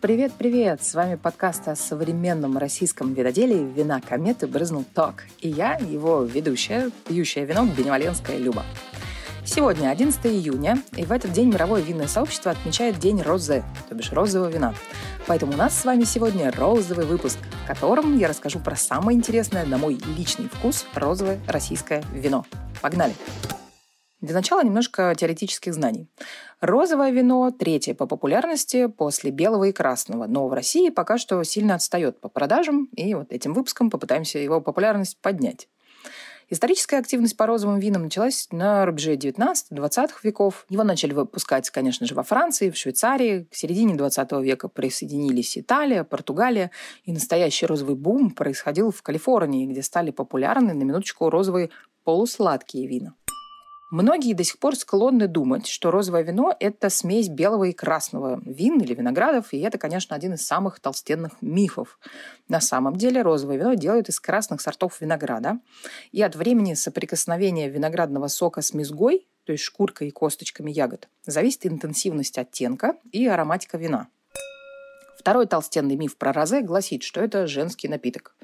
[0.00, 0.82] Привет-привет!
[0.82, 5.24] С вами подкаст о современном российском виноделии «Вина кометы брызнул ток».
[5.40, 8.64] И я, его ведущая, пьющая вино Беневаленская Люба.
[9.44, 14.10] Сегодня 11 июня, и в этот день мировое винное сообщество отмечает День розе, то бишь
[14.10, 14.74] розового вина.
[15.26, 19.66] Поэтому у нас с вами сегодня розовый выпуск, в котором я расскажу про самое интересное,
[19.66, 22.46] на мой личный вкус, розовое российское вино.
[22.80, 23.12] Погнали!
[24.22, 26.06] Для начала немножко теоретических знаний.
[26.60, 31.74] Розовое вино третье по популярности после белого и красного, но в России пока что сильно
[31.74, 35.68] отстает по продажам, и вот этим выпуском попытаемся его популярность поднять.
[36.52, 40.66] Историческая активность по розовым винам началась на рубеже 19-20 веков.
[40.68, 43.46] Его начали выпускать, конечно же, во Франции, в Швейцарии.
[43.50, 46.72] К середине 20 века присоединились Италия, Португалия.
[47.04, 51.70] И настоящий розовый бум происходил в Калифорнии, где стали популярны, на минуточку, розовые
[52.02, 53.14] полусладкие вина.
[53.90, 58.80] Многие до сих пор склонны думать, что розовое вино– это смесь белого и красного вин
[58.80, 61.98] или виноградов, и это, конечно, один из самых толстенных мифов.
[62.46, 65.58] На самом деле розовое вино делают из красных сортов винограда,
[66.12, 71.66] и от времени соприкосновения виноградного сока с мезгой, то есть шкуркой и косточками ягод, зависит
[71.66, 74.06] интенсивность оттенка и ароматика вина–
[75.20, 78.34] Второй толстенный миф про розе гласит, что это женский напиток.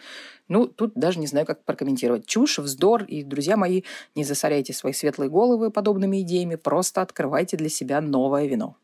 [0.46, 2.26] Ну, тут даже не знаю, как прокомментировать.
[2.26, 3.04] Чушь, вздор.
[3.04, 3.80] И, друзья мои,
[4.14, 8.76] не засоряйте свои светлые головы подобными идеями, просто открывайте для себя новое вино.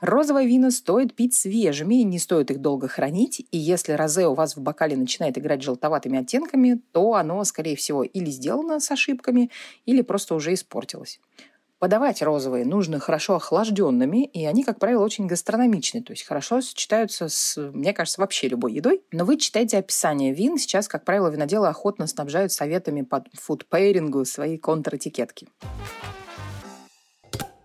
[0.00, 4.56] Розовое вино стоит пить свежими, не стоит их долго хранить, и если розе у вас
[4.56, 9.48] в бокале начинает играть желтоватыми оттенками, то оно, скорее всего, или сделано с ошибками,
[9.86, 11.20] или просто уже испортилось.
[11.82, 17.28] Подавать розовые нужно хорошо охлажденными, и они, как правило, очень гастрономичны, то есть хорошо сочетаются
[17.28, 19.02] с, мне кажется, вообще любой едой.
[19.10, 20.58] Но вы читаете описание вин.
[20.58, 25.48] Сейчас, как правило, виноделы охотно снабжают советами по фудпейрингу свои контратикетки.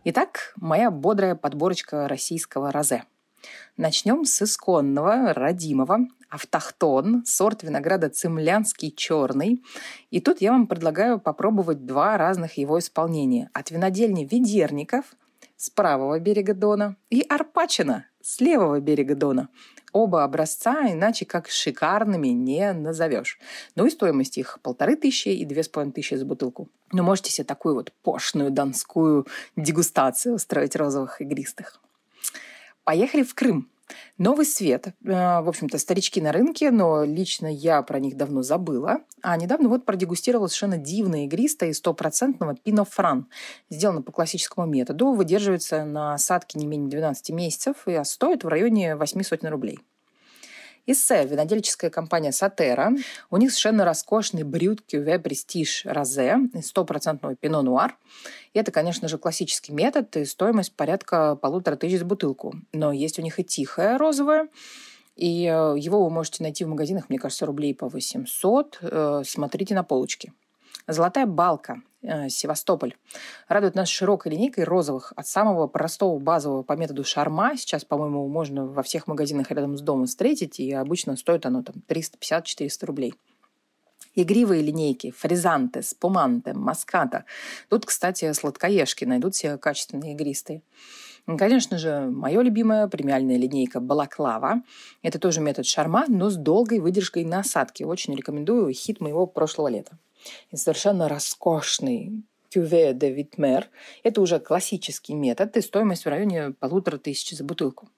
[0.04, 3.04] Итак, моя бодрая подборочка российского розе.
[3.78, 9.64] Начнем с исконного, родимого, автохтон, сорт винограда цемлянский черный.
[10.11, 13.50] И тут я вам предлагаю попробовать два разных его исполнения.
[13.53, 15.06] От винодельни Ведерников
[15.56, 19.50] с правого берега Дона и Арпачина с левого берега Дона.
[19.94, 23.40] Оба образца иначе как шикарными не назовешь.
[23.75, 26.69] Ну и стоимость их полторы тысячи и две с половиной тысячи за бутылку.
[26.91, 29.25] Но можете себе такую вот пошную донскую
[29.56, 31.79] дегустацию устроить розовых игристых.
[32.84, 33.69] Поехали в Крым.
[34.18, 34.88] Новый свет.
[35.06, 39.02] Э, в общем-то, старички на рынке, но лично я про них давно забыла.
[39.22, 43.28] А недавно вот продегустировала совершенно дивное игристое и стопроцентного пино фран.
[43.70, 48.96] Сделано по классическому методу, выдерживается на осадке не менее 12 месяцев и стоит в районе
[48.96, 49.80] 8 сотен рублей.
[50.88, 52.94] Иссе, винодельческая компания Сатера.
[53.30, 57.98] У них совершенно роскошный брют кюве престиж розе, стопроцентного пино нуар.
[58.53, 62.56] И это, конечно же, классический метод и стоимость порядка полутора тысяч за бутылку.
[62.72, 64.47] Но есть у них и тихое розовое,
[65.18, 68.78] и э, его вы можете найти в магазинах, мне кажется, рублей по 800.
[68.81, 70.31] Э, смотрите на полочке.
[70.88, 71.81] Золотая балка.
[72.07, 72.95] Э, Севастополь.
[73.50, 77.57] Радует нас широкой линейкой розовых от самого простого базового по методу шарма.
[77.57, 81.75] Сейчас, по-моему, можно во всех магазинах рядом с домом встретить, и обычно стоит оно там
[81.90, 83.13] 350-400 рублей.
[84.16, 87.25] Игривые линейки, фризанты, спуманты, маската.
[87.67, 90.62] Тут, кстати, сладкоежки найдут себе качественные игристые.
[91.38, 94.62] Конечно же, мое любимое премиальная линейка Балаклава.
[95.01, 97.84] Это тоже метод шарма, но с долгой выдержкой насадки.
[97.84, 99.97] Очень рекомендую хит моего прошлого лета
[100.51, 103.69] и совершенно роскошный кюве де Витмер.
[104.03, 107.89] Это уже классический метод и стоимость в районе полутора тысяч за бутылку.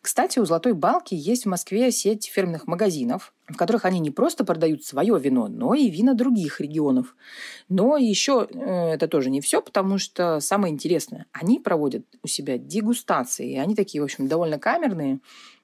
[0.00, 4.44] Кстати, у «Золотой балки» есть в Москве сеть фирменных магазинов, в которых они не просто
[4.44, 7.16] продают свое вино, но и вина других регионов.
[7.68, 12.58] Но еще э, это тоже не все, потому что самое интересное, они проводят у себя
[12.58, 15.18] дегустации, и они такие, в общем, довольно камерные,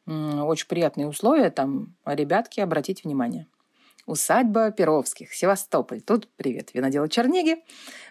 [0.06, 3.47] очень приятные условия, там, ребятки, обратите внимание.
[4.06, 6.00] Усадьба Перовских, Севастополь.
[6.00, 7.65] Тут привет, винодела Черниги,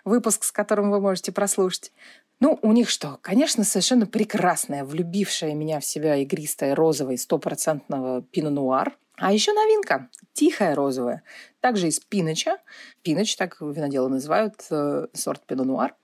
[0.04, 1.92] выпуск, с которым вы можете прослушать.
[2.40, 3.20] Ну, у них что?
[3.22, 8.98] Конечно, совершенно прекрасная, влюбившая меня в себя игристая розовая стопроцентного пино-нуар.
[9.18, 11.24] А еще новинка– тихая розовая.
[11.62, 12.58] Также из пиноча.
[13.04, 15.96] Пиноч, так виноделы называют э, сорт пино-нуар.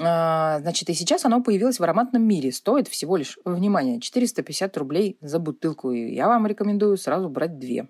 [0.00, 2.52] А, значит, и сейчас оно появилось в ароматном мире.
[2.52, 5.90] Стоит всего лишь, внимание, 450 рублей за бутылку.
[5.90, 7.88] И я вам рекомендую сразу брать две.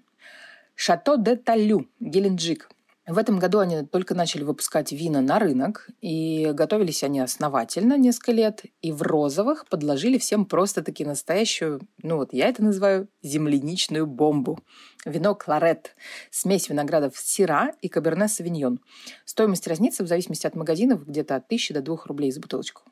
[0.77, 2.71] Шато де Талю, Геленджик.
[3.07, 8.33] В этом году они только начали выпускать вина на рынок, и готовились они основательно несколько
[8.33, 14.59] лет, и в розовых подложили всем просто-таки настоящую, ну вот я это называю, земляничную бомбу.
[15.05, 15.95] Вино Кларет,
[16.33, 18.81] смесь виноградов Сира и Каберне Савиньон.
[19.25, 22.83] Стоимость разнится в зависимости от магазинов где-то от 1000 до 2 рублей за бутылочку.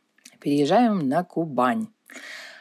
[0.40, 1.88] Переезжаем на Кубань.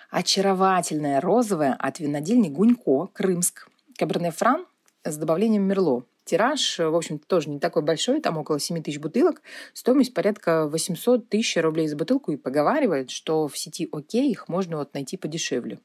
[0.10, 3.68] очаровательное розовое от винодельни Гунько, Крымск.
[3.98, 4.66] Каберне Фран
[5.04, 6.06] с добавлением Мерло.
[6.26, 9.42] Тираж, в общем-то, тоже не такой большой, там около 7 тысяч бутылок.
[9.74, 14.78] Стоимость порядка 800 тысяч рублей за бутылку и поговаривает, что в сети ОК их можно
[14.78, 15.80] вот найти подешевле.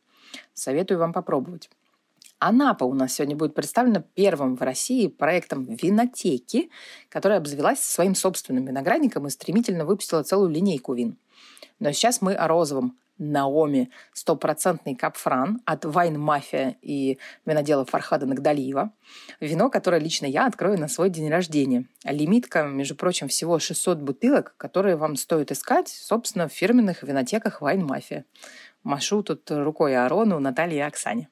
[0.54, 1.68] Советую вам попробовать.
[2.38, 6.70] Анапа у нас сегодня будет представлена первым в России проектом винотеки,
[7.08, 11.16] которая обзавелась своим собственным виноградником и стремительно выпустила целую линейку вин.
[11.80, 12.96] Но сейчас мы о розовом.
[13.18, 18.92] Наоми стопроцентный капфран от Вайн Мафия и винодела Фархада Нагдалиева.
[19.40, 21.84] Вино, которое лично я открою на свой день рождения.
[22.04, 27.84] Лимитка, между прочим, всего 600 бутылок, которые вам стоит искать, собственно, в фирменных винотеках Вайн
[27.84, 28.24] Мафия.
[28.82, 31.28] Машу тут рукой Арону, Наталье и Оксане.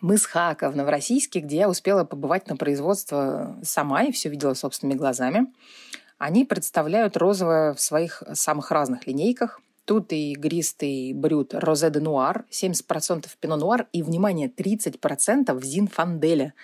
[0.00, 4.54] Мы с Хака в Новороссийске, где я успела побывать на производство сама и все видела
[4.54, 5.46] собственными глазами.
[6.18, 9.60] Они представляют розовое в своих самых разных линейках.
[9.86, 16.54] Тут и игристый брют Розе де Нуар, 70% Пино Нуар и, внимание, 30% Зинфанделя.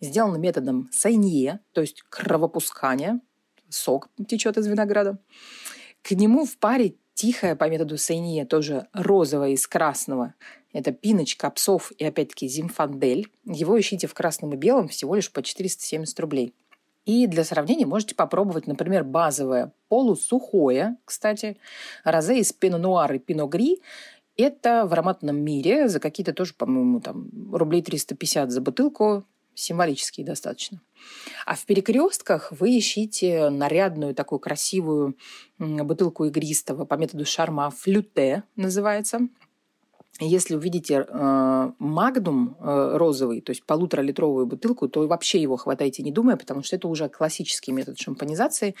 [0.00, 3.20] Сделано методом сайнье, то есть кровопускания.
[3.68, 5.18] Сок течет из винограда.
[6.02, 10.34] К нему в паре тихая по методу сайнье, тоже розовая из красного.
[10.72, 13.30] Это пиночка, псов и опять-таки зимфандель.
[13.44, 16.52] Его ищите в красном и белом всего лишь по 470 рублей.
[17.04, 21.58] И для сравнения можете попробовать, например, базовое полусухое, кстати,
[22.04, 23.82] розе из пино нуар и пино гри.
[24.36, 30.80] Это в ароматном мире за какие-то тоже, по-моему, там рублей 350 за бутылку, символические достаточно.
[31.44, 35.16] А в перекрестках вы ищите нарядную такую красивую
[35.58, 39.28] бутылку игристого по методу шарма флюте называется–
[40.20, 46.12] если увидите э, магнум э, розовый, то есть полуторалитровую бутылку, то вообще его хватайте не
[46.12, 48.74] думая, потому что это уже классический метод шампанизации.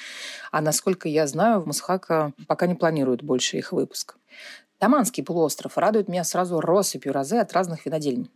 [0.50, 4.16] А насколько я знаю, в Мусхака пока не планируют больше их выпуск.
[4.78, 8.28] Таманский полуостров радует меня сразу россыпью розе от разных винодельн.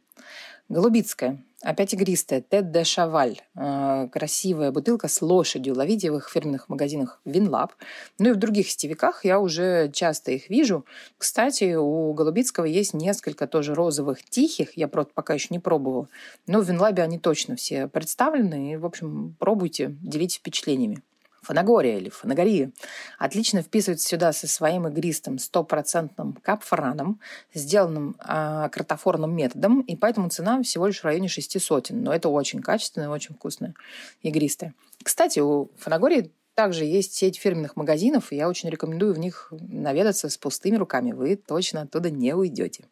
[0.68, 1.42] Голубицкая.
[1.66, 2.42] Опять игристая.
[2.42, 3.40] Tête de Cheval.
[3.56, 5.74] Э, красивая бутылка с лошадью.
[5.74, 7.72] Ловите в их фирменных магазинах Винлаб.
[8.20, 10.86] Ну и в других сетевиках я уже часто их вижу.
[11.18, 14.76] Кстати, у Голубицкого есть несколько тоже розовых тихих.
[14.76, 16.08] Я просто пока еще не пробовала.
[16.46, 18.74] Но в Винлабе они точно все представлены.
[18.74, 21.02] И, в общем, пробуйте, делитесь впечатлениями.
[21.46, 22.72] Фанагория или фанагория,
[23.18, 27.20] отлично вписывается сюда со своим игристым стопроцентным кабфраном,
[27.54, 32.02] сделанным э, картофорным методом, и поэтому цена всего лишь в районе шести сотен.
[32.02, 33.74] Но это очень качественное, очень вкусное
[34.22, 34.74] игристое.
[35.04, 40.28] Кстати, у фанагории также есть сеть фирменных магазинов, и я очень рекомендую в них наведаться
[40.28, 41.12] с пустыми руками.
[41.12, 42.86] Вы точно оттуда не уйдете.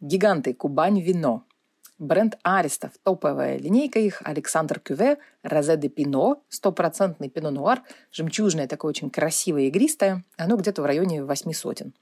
[0.00, 1.44] Гиганты Кубань вино.
[2.02, 8.88] Бренд Аристов, топовая линейка их, Александр Кюве, Розе де Пино, стопроцентный пино нуар, жемчужное, такое
[8.88, 11.94] очень красивое игристое, оно где-то в районе восьми сотен.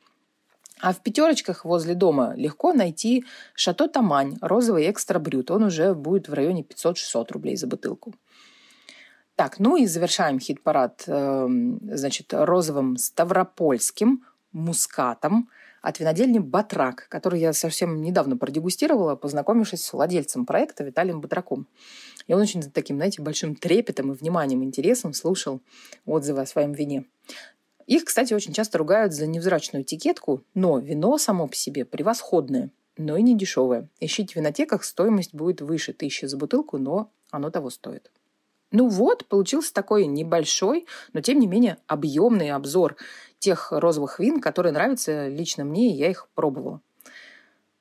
[0.81, 5.50] А в пятерочках возле дома легко найти Шато Тамань, розовый экстра брют.
[5.50, 8.14] Он уже будет в районе 500-600 рублей за бутылку.
[9.35, 11.49] Так, ну и завершаем хит-парад, э,
[11.93, 15.50] значит, розовым ставропольским мускатом–
[15.82, 21.66] от винодельни «Батрак», который я совсем недавно продегустировала, познакомившись с владельцем проекта Виталием Батраком.
[22.26, 25.60] И он очень таким, знаете, большим трепетом и вниманием, интересом слушал
[26.04, 27.06] отзывы о своем вине.
[27.86, 33.16] Их, кстати, очень часто ругают за невзрачную этикетку, но вино само по себе превосходное, но
[33.16, 33.88] и не дешевое.
[33.98, 38.10] Ищите в винотеках, стоимость будет выше тысячи за бутылку, но оно того стоит.
[38.72, 42.96] Ну вот, получился такой небольшой, но тем не менее объемный обзор
[43.40, 46.80] тех розовых вин, которые нравятся лично мне, и я их пробовала.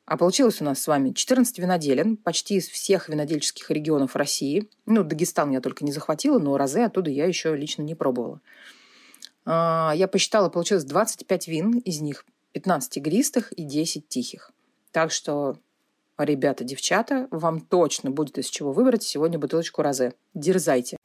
[0.05, 4.67] А получилось у нас с вами 14 виноделен, почти из всех винодельческих регионов России.
[4.87, 8.41] Ну, Дагестан я только не захватила, но розе оттуда я еще лично не пробовала.
[9.45, 14.51] А, я посчитала, получилось 25 вин, из них 15 игристых и 10 тихих.
[14.91, 15.57] Так что
[16.19, 20.15] Ребята, девчата, вам точно будет из чего выбрать сегодня бутылочку розе.
[20.33, 20.97] Дерзайте.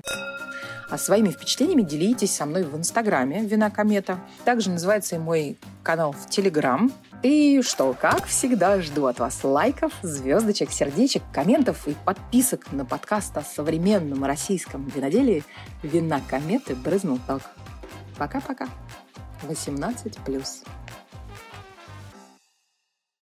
[0.94, 4.20] А своими впечатлениями делитесь со мной в Инстаграме «Вина Комета».
[4.44, 6.92] Также называется и мой канал в Телеграм.
[7.24, 13.36] И что, как всегда, жду от вас лайков, звездочек, сердечек, комментов и подписок на подкаст
[13.36, 15.42] о современном российском виноделии
[15.82, 17.42] «Вина Кометы» брызнул так.
[18.16, 18.68] Пока-пока.
[19.48, 20.64] 18+.